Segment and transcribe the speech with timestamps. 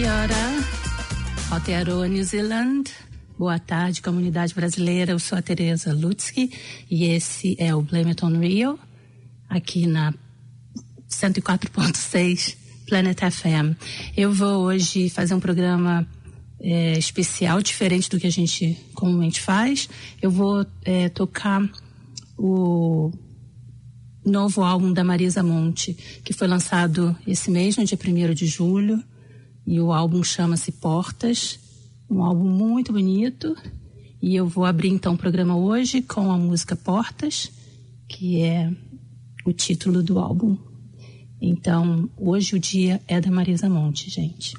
[0.00, 0.34] Kia ora,
[1.50, 2.90] Aotearoa, New Zealand.
[3.38, 5.12] Boa tarde, comunidade brasileira.
[5.12, 6.50] Eu sou a Tereza Lutzky
[6.90, 8.78] e esse é o Blame It On Rio,
[9.46, 10.14] aqui na
[11.06, 13.76] 104.6 Planet FM.
[14.16, 16.08] Eu vou hoje fazer um programa
[16.58, 19.86] é, especial, diferente do que a gente comumente faz.
[20.22, 21.62] Eu vou é, tocar
[22.38, 23.12] o
[24.24, 25.92] novo álbum da Marisa Monte,
[26.24, 29.04] que foi lançado esse mês, no dia 1 de julho.
[29.70, 31.60] E o álbum chama-se Portas
[32.10, 33.56] um álbum muito bonito.
[34.20, 37.52] E eu vou abrir então o programa hoje com a música Portas,
[38.08, 38.68] que é
[39.46, 40.58] o título do álbum.
[41.40, 44.56] Então, hoje o dia é da Marisa Monte, gente.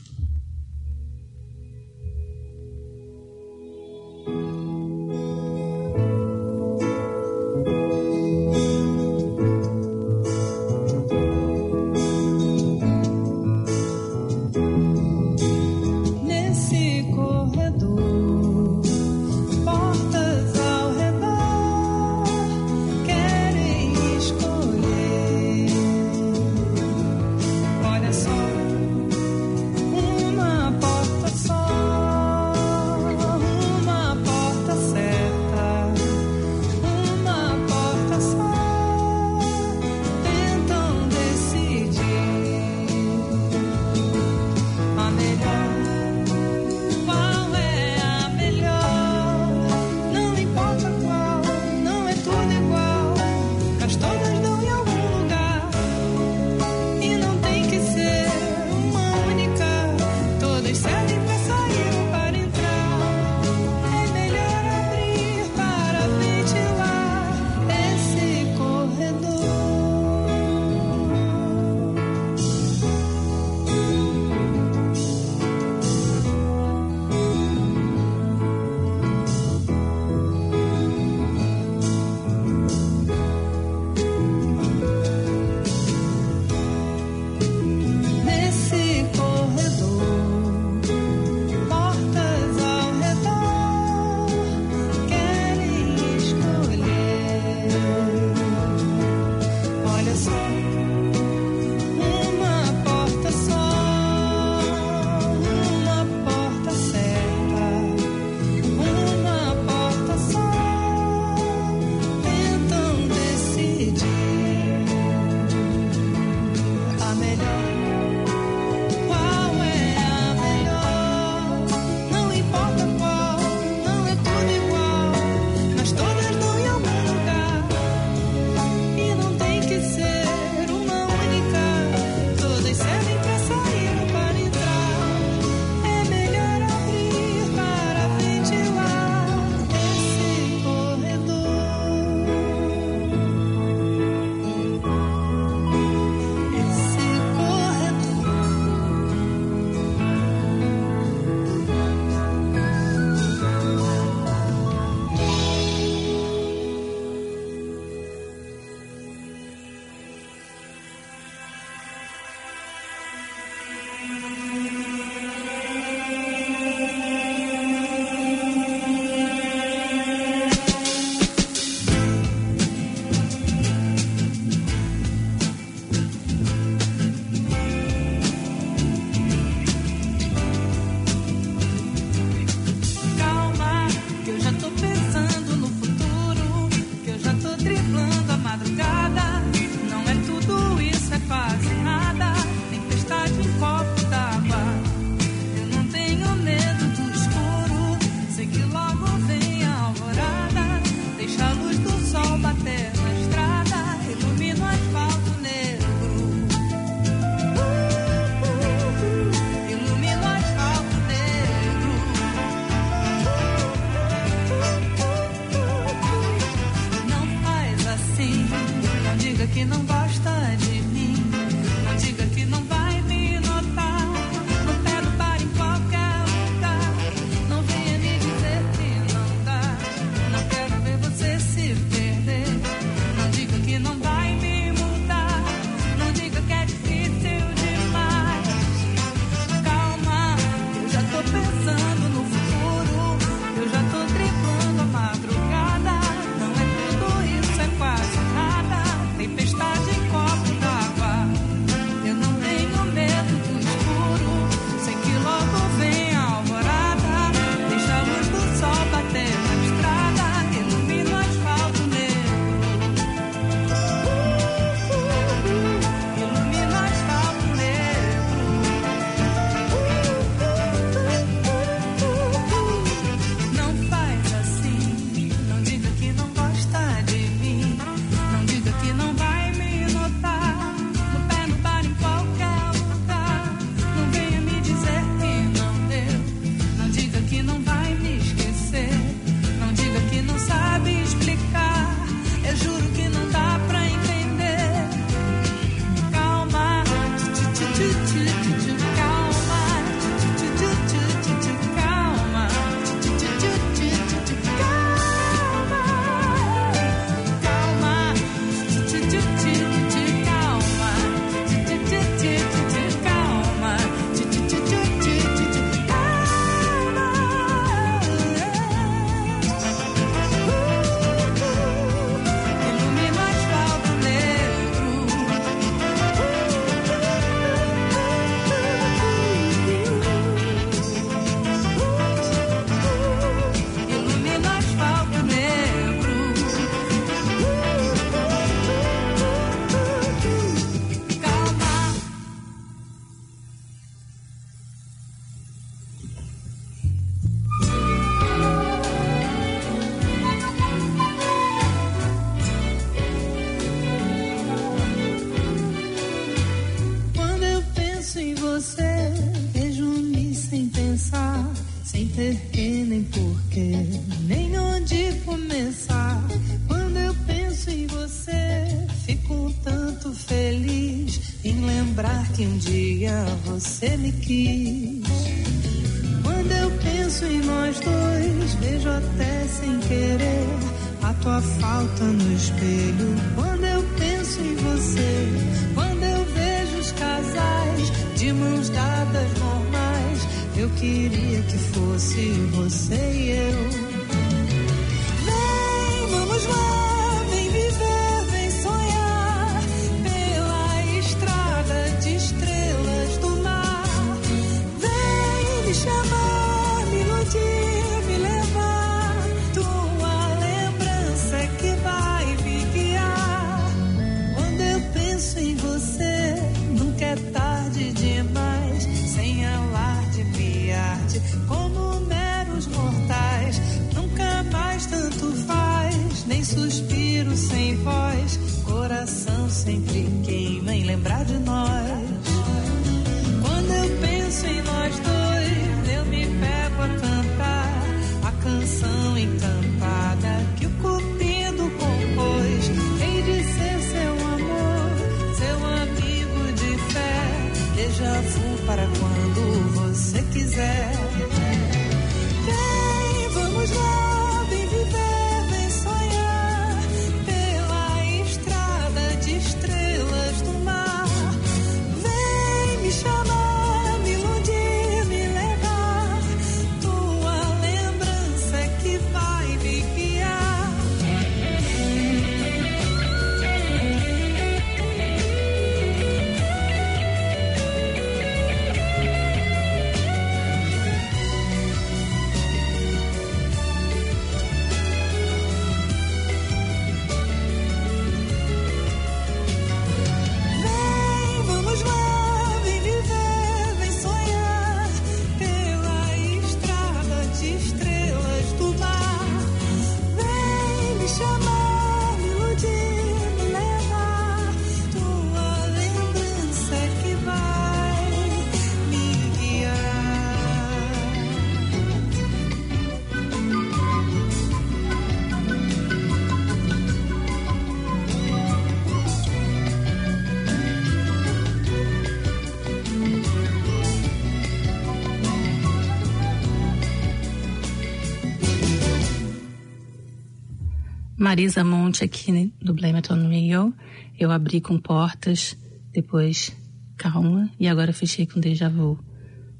[531.31, 533.73] Marisa Monte aqui do Blame It On Rio.
[534.19, 535.57] Eu abri com Portas,
[535.93, 536.53] depois
[536.97, 539.00] Calma e agora fechei com Deja Vu.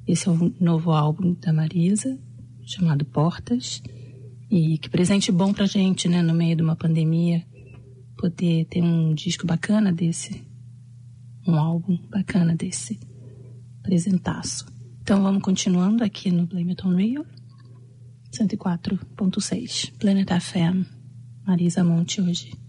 [0.06, 2.20] Esse é o novo álbum da Marisa,
[2.66, 3.82] chamado Portas.
[4.50, 7.42] E que presente bom pra gente, né, no meio de uma pandemia,
[8.18, 10.46] poder ter um disco bacana desse,
[11.48, 13.00] um álbum bacana desse,
[13.82, 14.66] presentaço.
[15.01, 17.25] Então vamos continuando aqui no Blame It On Rio,
[18.30, 21.00] 104.6, Planet FM.
[21.51, 22.61] Marisa Monte hoje.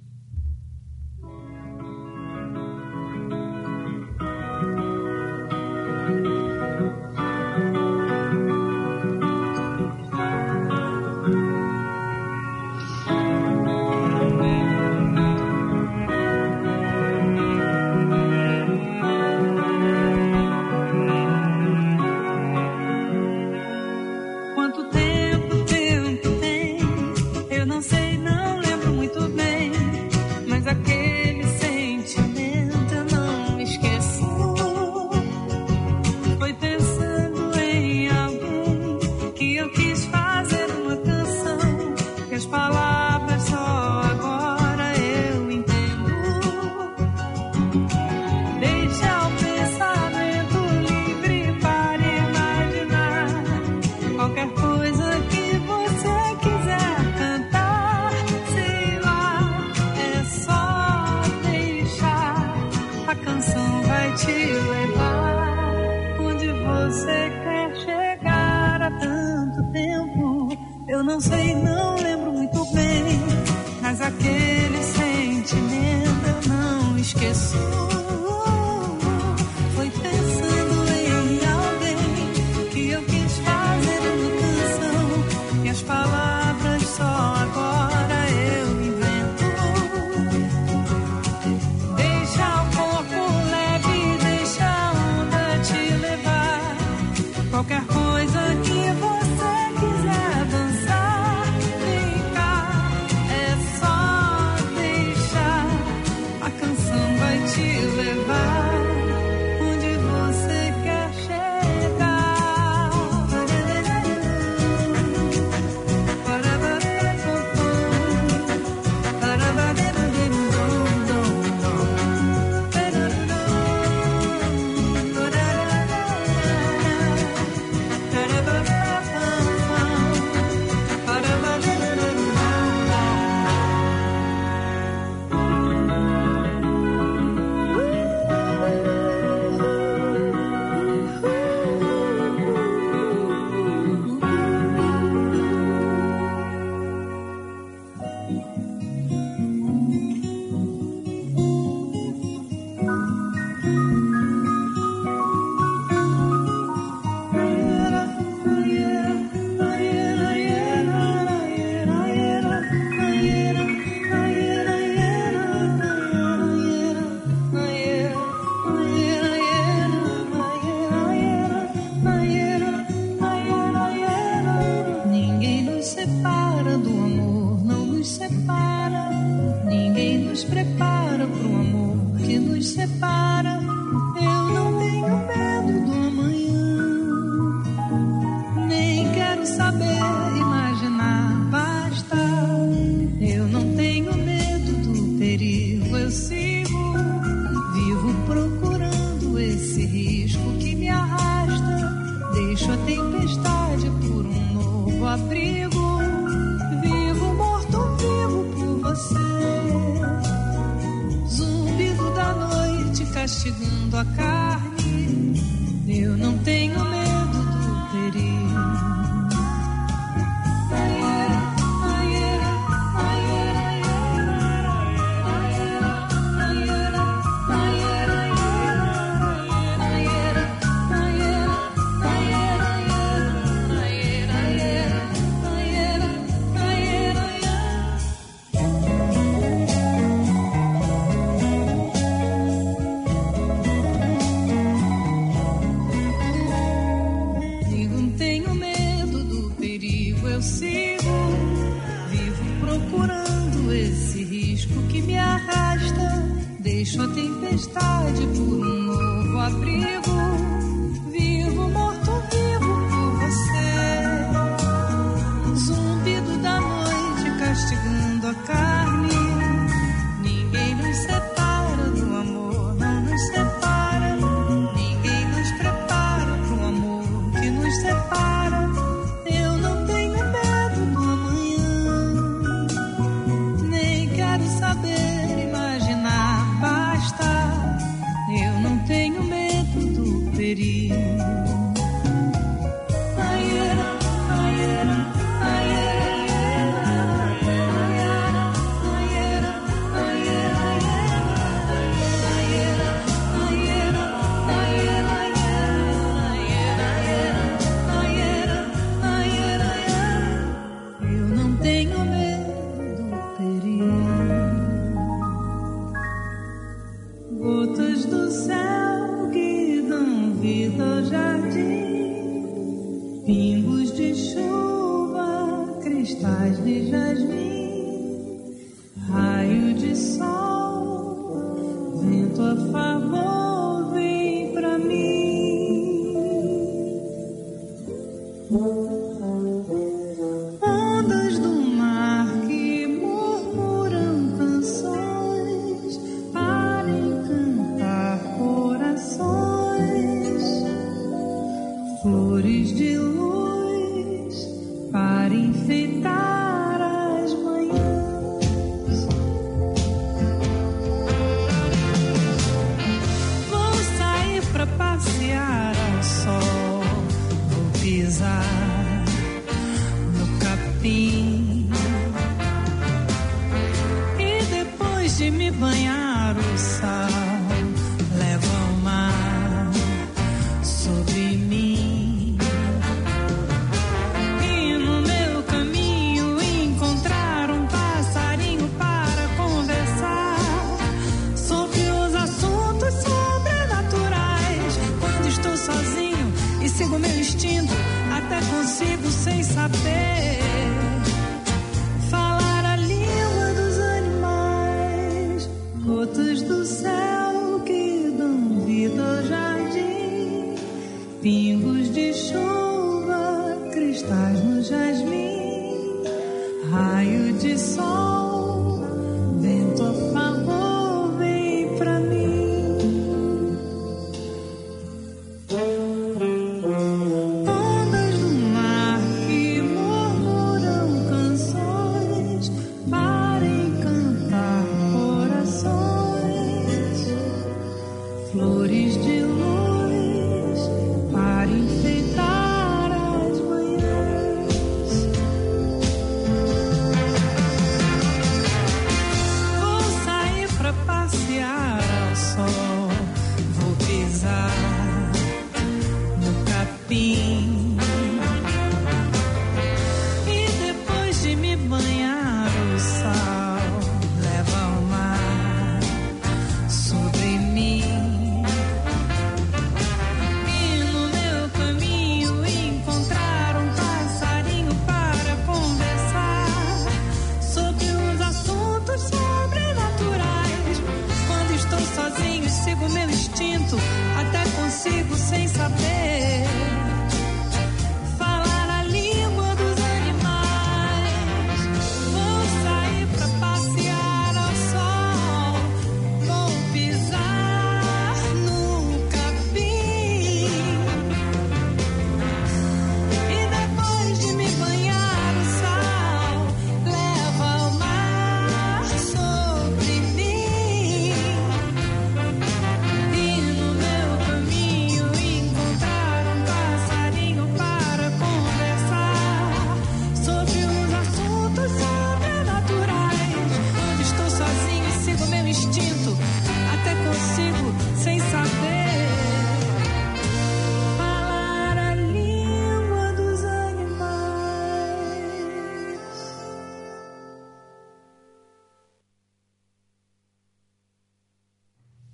[71.20, 71.71] Te levar.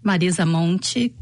[0.09, 1.15] Marisa Monte,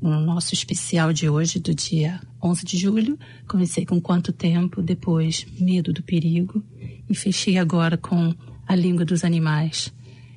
[0.00, 3.18] no nosso especial de hoje, do dia 11 de julho.
[3.48, 6.64] Comecei com Quanto Tempo, depois Medo do Perigo
[7.08, 8.32] e fechei agora com
[8.64, 9.92] A Língua dos Animais.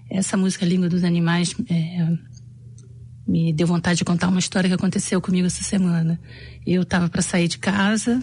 [0.10, 2.18] Essa música, Língua dos Animais, é,
[3.28, 6.20] me deu vontade de contar uma história que aconteceu comigo essa semana.
[6.66, 8.20] Eu estava para sair de casa,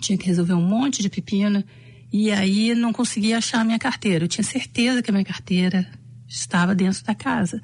[0.00, 1.62] tinha que resolver um monte de pepino
[2.10, 4.24] e aí não conseguia achar a minha carteira.
[4.24, 5.86] Eu tinha certeza que a minha carteira
[6.26, 7.60] estava dentro da casa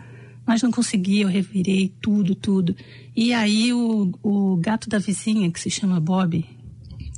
[0.46, 2.76] mas não consegui, eu revirei tudo, tudo.
[3.16, 6.46] E aí o, o gato da vizinha, que se chama Bob,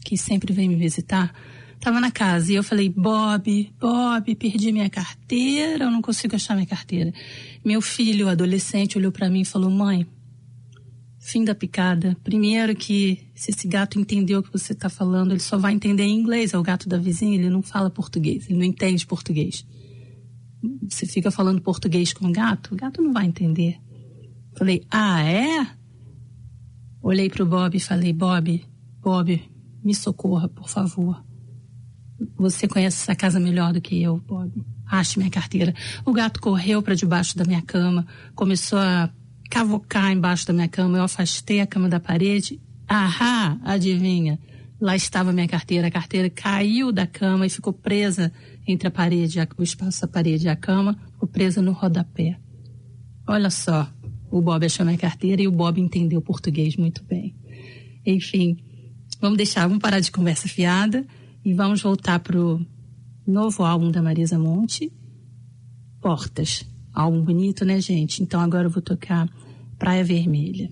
[0.02, 1.34] que sempre vem me visitar,
[1.74, 6.54] estava na casa e eu falei, Bob, Bob, perdi minha carteira, eu não consigo achar
[6.54, 7.12] minha carteira.
[7.62, 10.06] Meu filho, adolescente, olhou para mim e falou, mãe,
[11.18, 12.16] fim da picada.
[12.24, 16.04] Primeiro que se esse gato entendeu o que você está falando, ele só vai entender
[16.04, 19.66] em inglês, é o gato da vizinha, ele não fala português, ele não entende português
[20.88, 23.78] você fica falando português com o gato, o gato não vai entender.
[24.56, 25.66] Falei, ah, é?
[27.00, 28.64] Olhei para o Bob e falei, Bob,
[29.00, 29.40] Bob,
[29.84, 31.24] me socorra, por favor.
[32.36, 34.52] Você conhece essa casa melhor do que eu, Bob.
[34.86, 35.72] Ache minha carteira.
[36.04, 39.10] O gato correu para debaixo da minha cama, começou a
[39.48, 40.98] cavocar embaixo da minha cama.
[40.98, 42.60] Eu afastei a cama da parede.
[42.88, 44.38] Ahá, adivinha?
[44.80, 45.88] Lá estava minha carteira.
[45.88, 48.32] A carteira caiu da cama e ficou presa
[48.68, 52.38] entre a parede, o espaço da parede e a cama, ficou presa no rodapé.
[53.26, 53.90] Olha só,
[54.30, 57.34] o Bob achou minha carteira e o Bob entendeu português muito bem.
[58.04, 58.58] Enfim,
[59.20, 61.06] vamos deixar, vamos parar de conversa fiada
[61.44, 62.64] e vamos voltar pro
[63.26, 64.92] novo álbum da Marisa Monte,
[66.00, 66.64] Portas.
[66.92, 68.22] Álbum bonito, né, gente?
[68.22, 69.28] Então agora eu vou tocar
[69.78, 70.70] Praia Vermelha.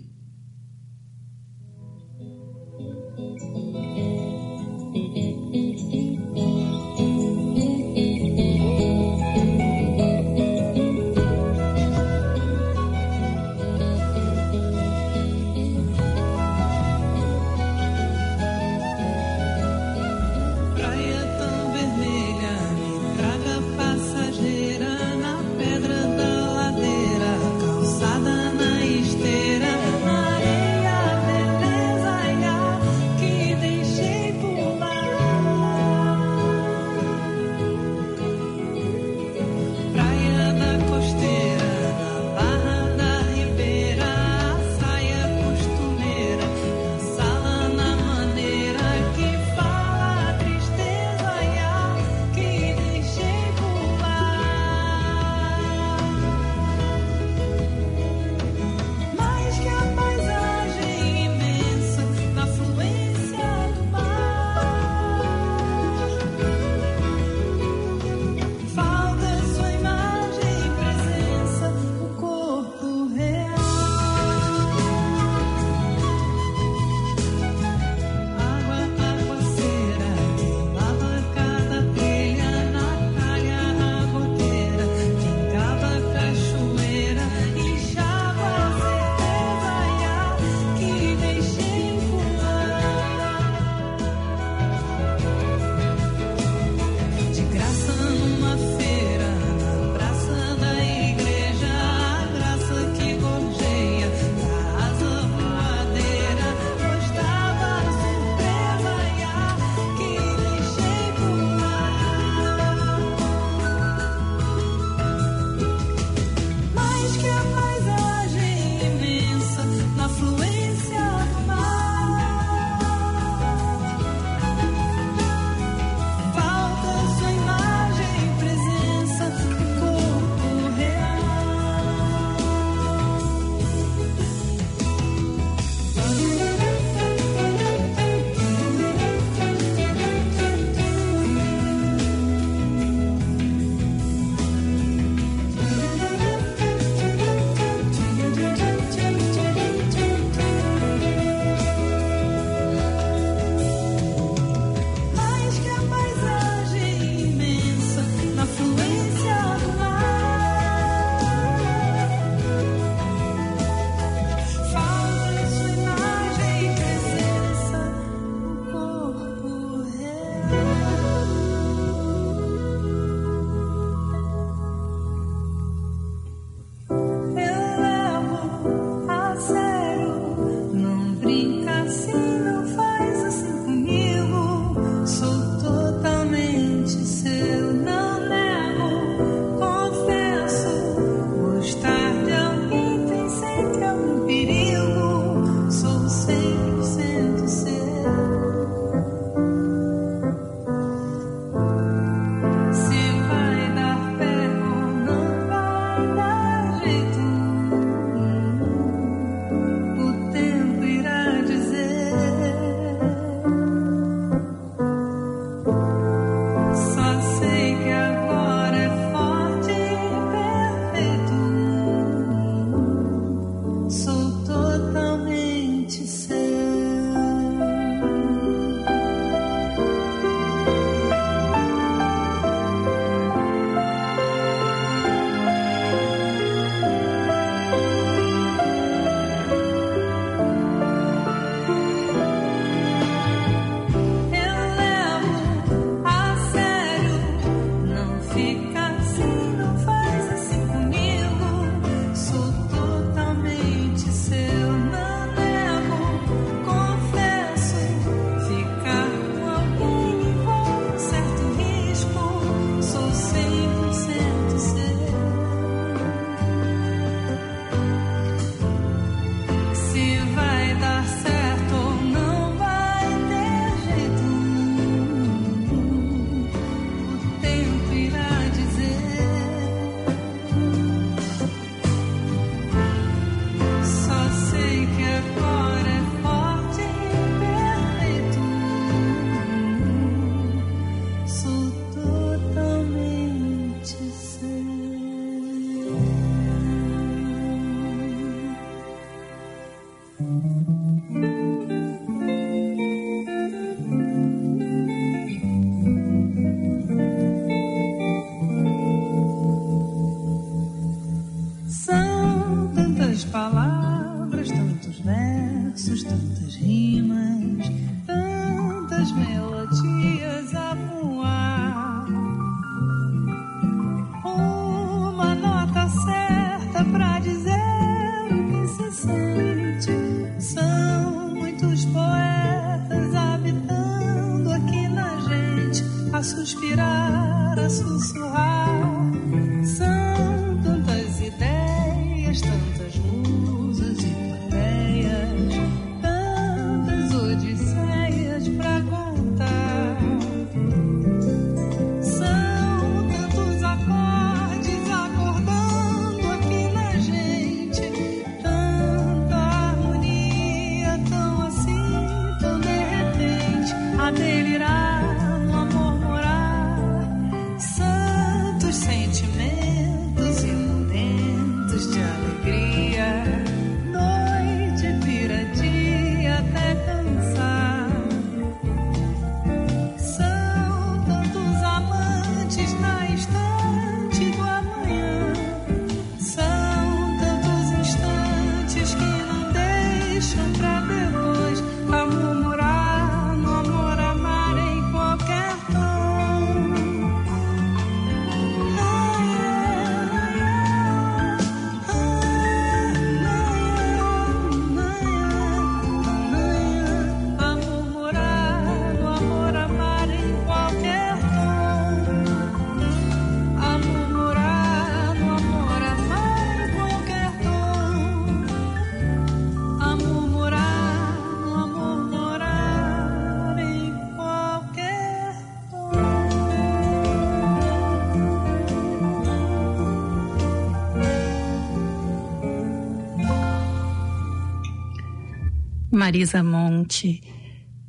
[436.06, 437.20] Marisa Monte.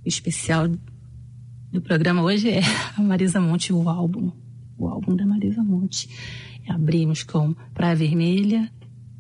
[0.04, 0.68] O especial
[1.72, 2.62] do programa hoje é
[2.98, 4.32] a Marisa Monte, o álbum.
[4.76, 6.10] O álbum da Marisa Monte.
[6.68, 8.72] Abrimos com Praia Vermelha,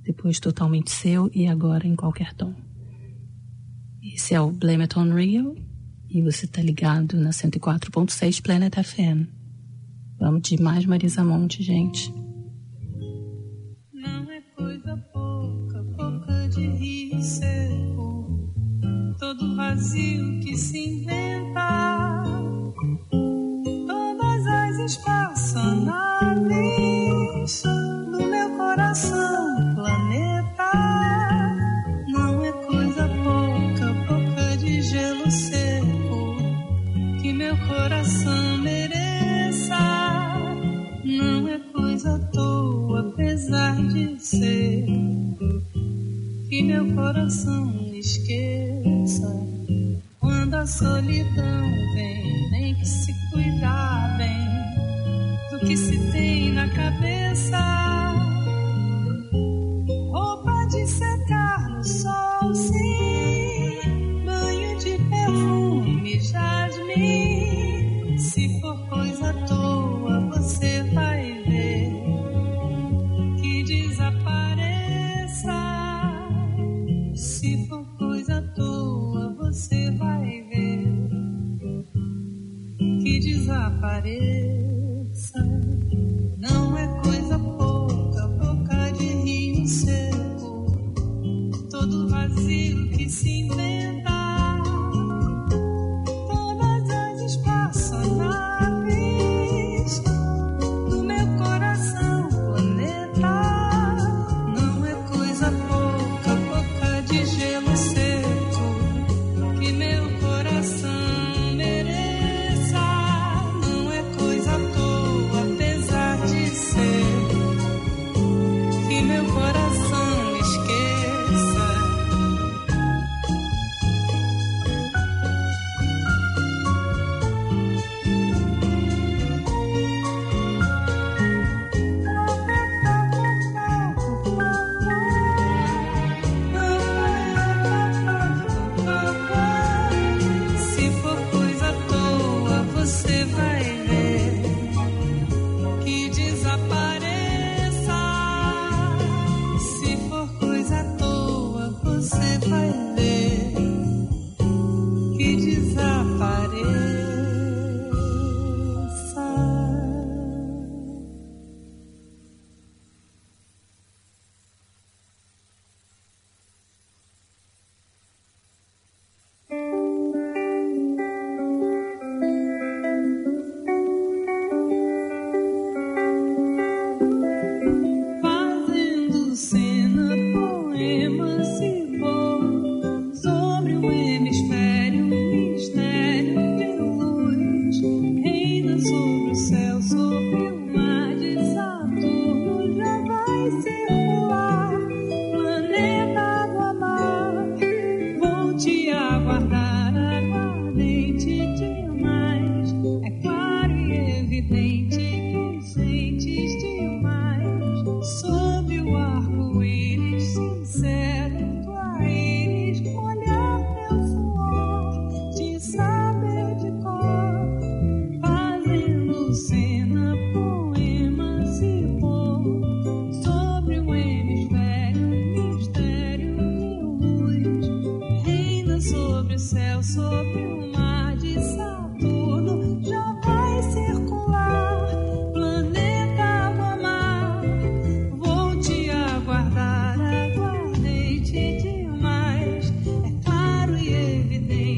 [0.02, 2.56] depois Totalmente Seu e agora em qualquer tom.
[4.02, 5.56] Esse é o Blame It On Real
[6.10, 9.30] e você está ligado na 104.6 Planet FM.
[10.20, 12.12] Vamos de mais Marisa Monte, gente.
[19.78, 22.24] Vazio que se inventa,
[23.88, 27.62] todas as espaçonaves
[28.12, 30.72] do meu coração, planeta.
[32.08, 36.36] Não é coisa pouca, pouca de gelo seco,
[37.22, 39.78] que meu coração mereça.
[41.06, 44.88] Não é coisa à toa, apesar de ser
[46.50, 48.67] que meu coração esqueça.
[50.58, 58.07] Quando a solidão vem, tem que se cuidar bem do que se tem na cabeça.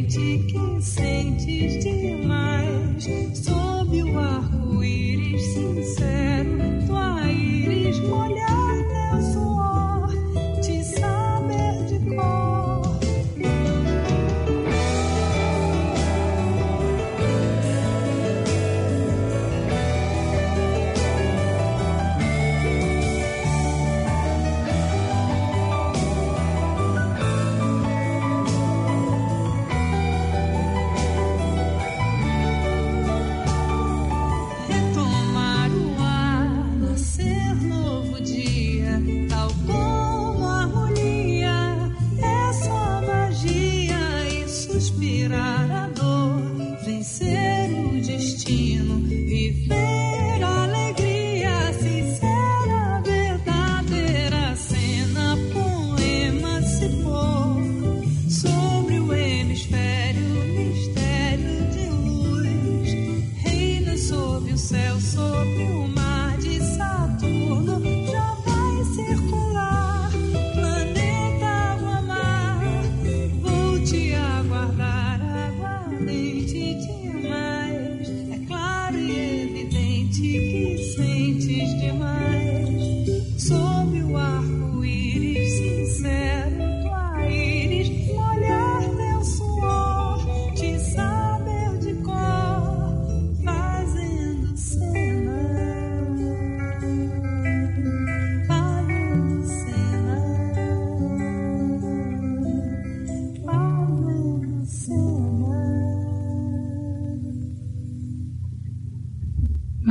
[0.10, 1.99] Tiki, sing, tiki.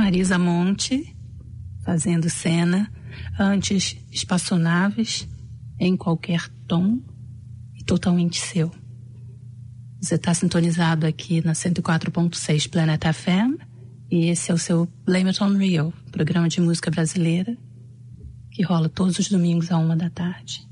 [0.09, 1.15] Marisa Monte,
[1.85, 2.91] fazendo cena,
[3.39, 5.29] antes espaçonaves,
[5.79, 6.99] em qualquer tom
[7.75, 8.71] e totalmente seu.
[10.01, 13.61] Você está sintonizado aqui na 104.6 Planet FM
[14.09, 17.55] e esse é o seu Blame It On Rio, programa de música brasileira
[18.49, 20.67] que rola todos os domingos à uma da tarde.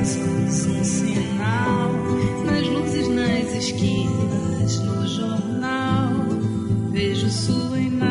[0.00, 1.92] acasos um sinal,
[2.46, 6.10] nas luzes, nas esquinas, no jornal.
[6.90, 8.09] Vejo sua imagem.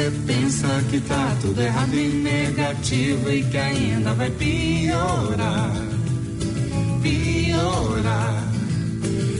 [0.00, 5.72] Você pensa que tá tudo errado e negativo e que ainda vai piorar,
[7.02, 8.44] piorar.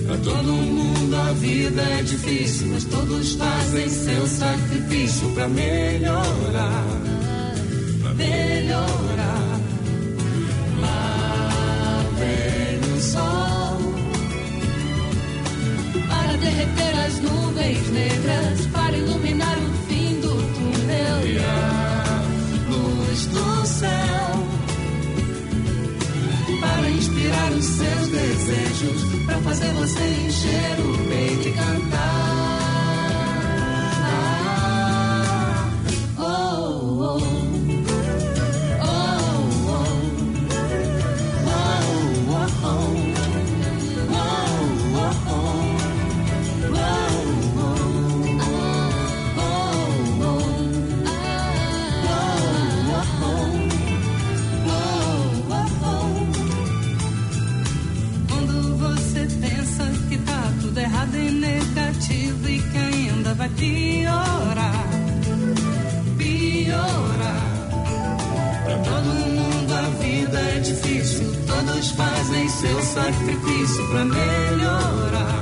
[0.07, 6.85] Pra todo mundo a vida é difícil, mas todos fazem seu sacrifício pra melhorar,
[8.03, 9.61] pra melhorar.
[10.81, 13.95] Lá vem o sol
[16.09, 19.70] para derreter as nuvens negras, para iluminar o
[27.21, 32.10] inspirar os seus desejos, para fazer você encher o peito e cantar.
[71.81, 75.40] Todos fazem seu sacrifício melhorar, melhorar.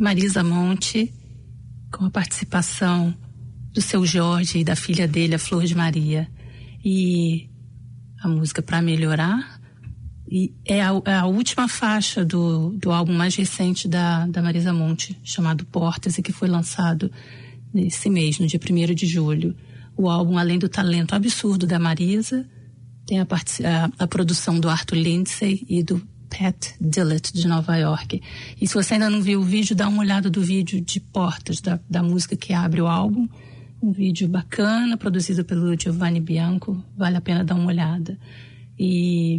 [0.00, 1.12] Marisa Monte,
[1.92, 3.14] com a participação
[3.72, 6.28] do seu Jorge e da filha dele, a Flor de Maria.
[6.84, 7.48] E
[8.22, 9.60] a música Pra Melhorar
[10.30, 14.72] e é a, é a última faixa do, do álbum mais recente da, da Marisa
[14.72, 17.10] Monte, chamado Portas, e que foi lançado
[17.74, 19.56] nesse mês, no dia 1 de julho.
[19.96, 22.48] O álbum, além do talento absurdo da Marisa,
[23.06, 26.00] tem a, a, a produção do Arthur Lindsay e do
[26.30, 28.22] Pat Dillett, de Nova York.
[28.60, 31.60] E se você ainda não viu o vídeo, dá uma olhada do vídeo de Portas,
[31.60, 33.28] da, da música que abre o álbum.
[33.82, 36.82] Um vídeo bacana, produzido pelo Giovanni Bianco.
[36.96, 38.18] Vale a pena dar uma olhada.
[38.78, 39.38] E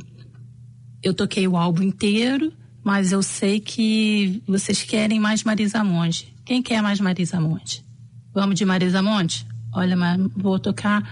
[1.01, 2.51] eu toquei o álbum inteiro,
[2.83, 6.35] mas eu sei que vocês querem mais Marisa Monte.
[6.45, 7.83] Quem quer mais Marisa Monte?
[8.33, 9.45] Vamos de Marisa Monte?
[9.73, 9.95] Olha,
[10.35, 11.09] vou tocar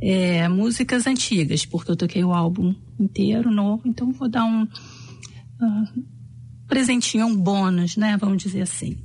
[0.00, 4.68] é, músicas antigas, porque eu toquei o álbum inteiro, novo, então vou dar um
[6.66, 8.16] presentinho, um bônus, né?
[8.16, 8.96] Vamos dizer assim.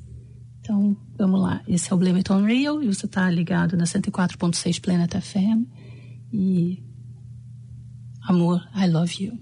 [0.59, 1.61] Então, vamos lá.
[1.67, 5.65] Esse é o Blame It On Real e você está ligado na 104.6 Planet FM.
[6.31, 6.83] E
[8.29, 9.39] Amor, I love you.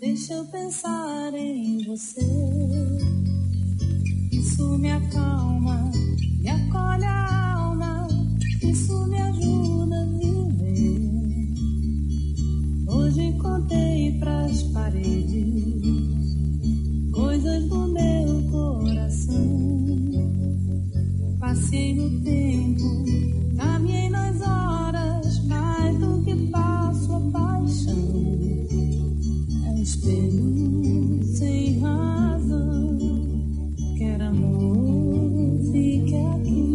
[0.00, 2.20] Deixa eu pensar em você.
[4.32, 5.92] Isso me acalma,
[6.40, 8.08] me acolhe a alma.
[8.62, 9.65] Isso me ajuda
[13.06, 15.46] Hoje contei pras paredes
[17.12, 20.10] coisas do meu coração.
[21.38, 23.04] Passei no tempo,
[23.56, 28.66] caminhei nas horas, mais do que passo a paixão.
[29.66, 32.98] É espelho sem razão,
[33.98, 36.66] quer amor, fique aqui.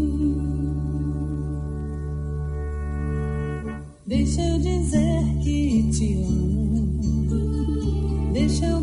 [4.07, 5.60] Deixa eu dizer que
[5.91, 6.15] te
[8.31, 8.80] deixa eu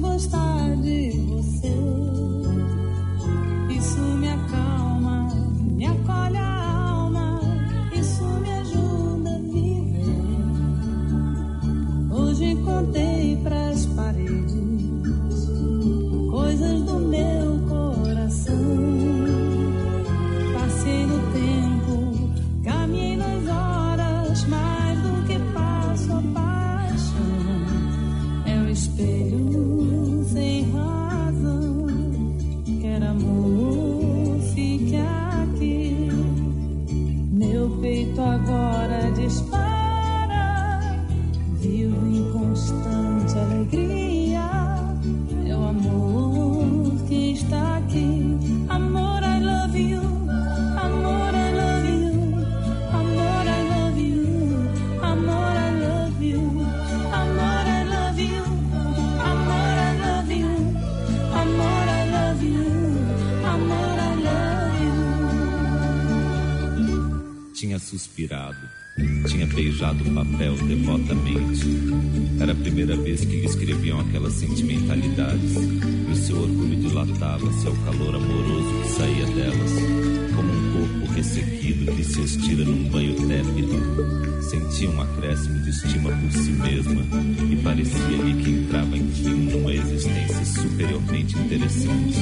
[84.78, 87.02] Sentia um acréscimo de estima por si mesma
[87.50, 92.16] e parecia-lhe que entrava enfim numa existência superiormente interessante,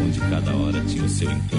[0.00, 1.55] onde cada hora tinha o seu encanto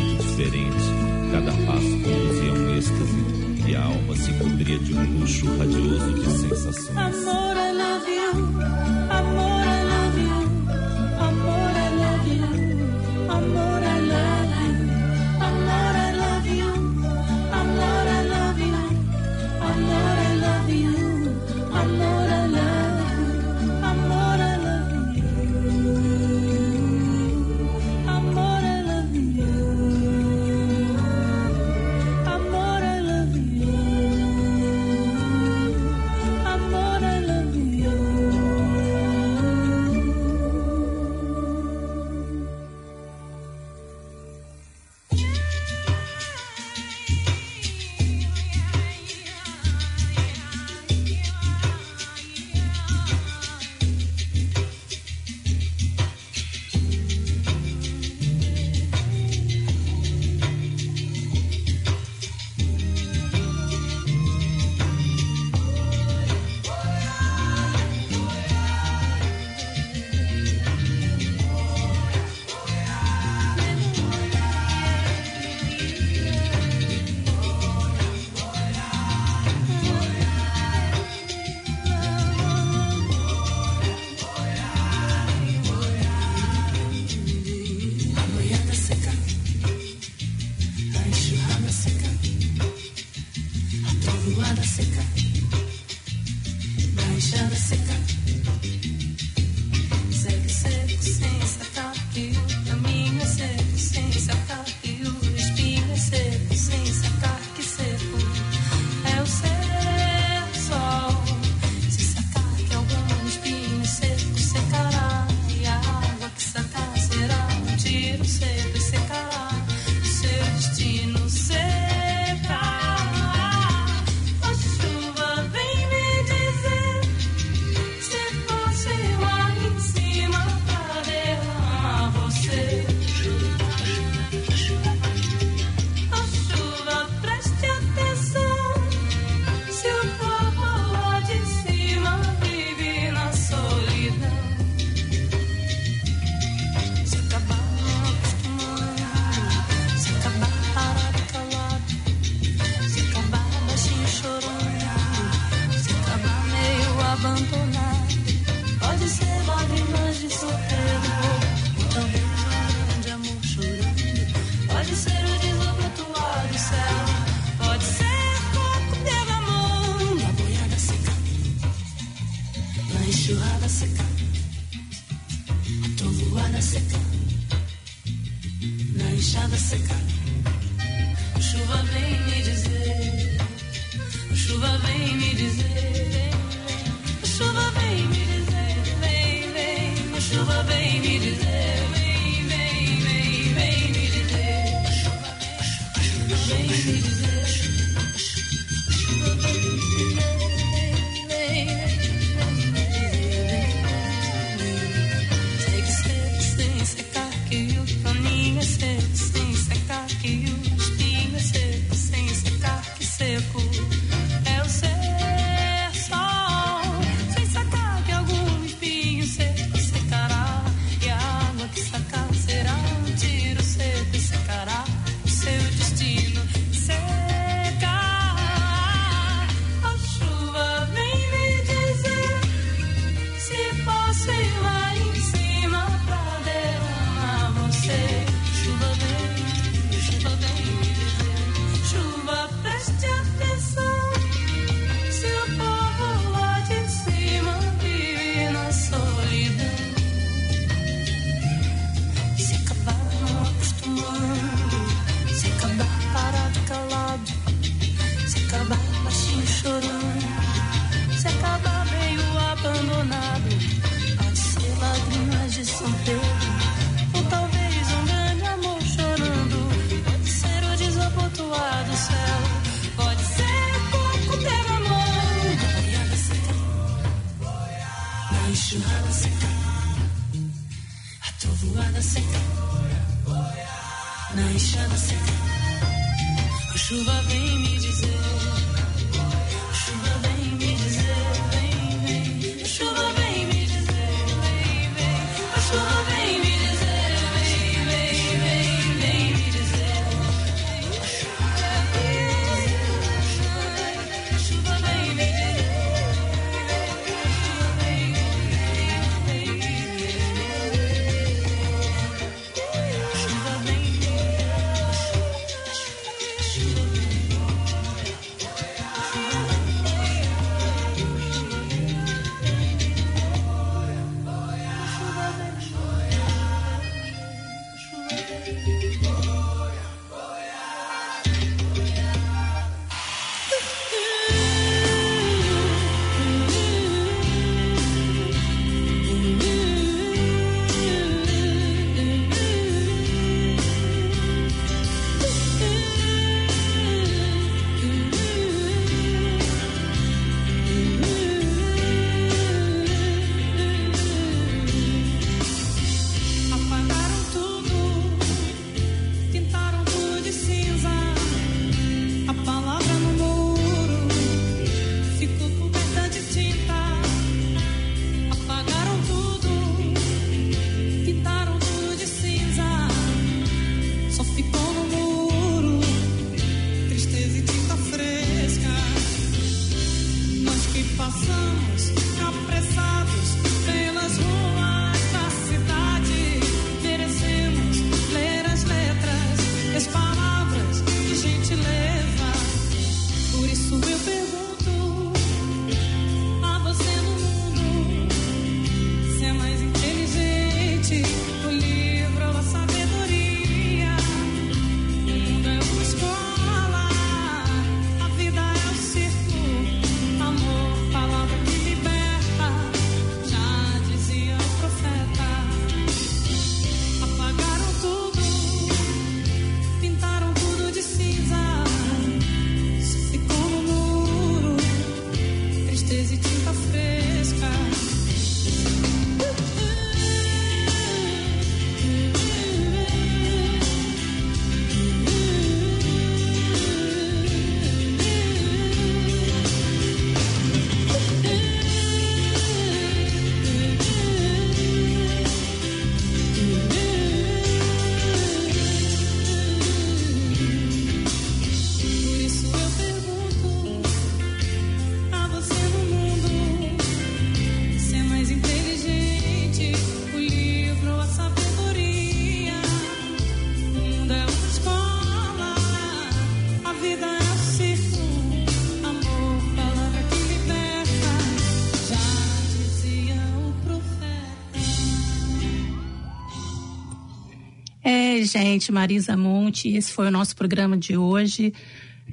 [478.28, 481.54] gente, Marisa Monte, esse foi o nosso programa de hoje.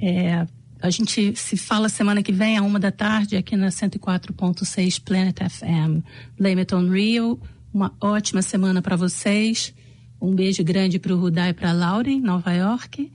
[0.01, 0.47] É,
[0.81, 5.37] a gente se fala semana que vem, a uma da tarde, aqui na 104.6 Planet
[5.37, 6.03] FM.
[6.37, 7.39] Blame It on Rio.
[7.73, 9.73] Uma ótima semana para vocês.
[10.21, 13.11] Um beijo grande para o Rudá e para a Laura, em Nova York.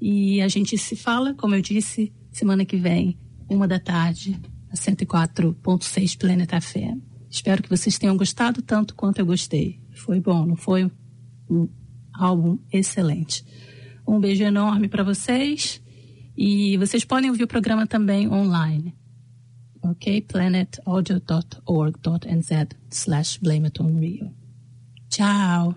[0.00, 4.38] E a gente se fala, como eu disse, semana que vem, uma da tarde,
[4.70, 7.00] a 104.6 Planet FM.
[7.28, 9.78] Espero que vocês tenham gostado tanto quanto eu gostei.
[9.92, 10.90] Foi bom, não foi?
[12.20, 13.42] Um álbum excelente.
[14.06, 15.82] Um beijo enorme para vocês
[16.36, 18.94] e vocês podem ouvir o programa também online.
[19.82, 20.20] Ok?
[20.22, 22.50] planetaudio.org.nz
[22.90, 24.30] slash blame it on Rio.
[25.08, 25.74] Tchau!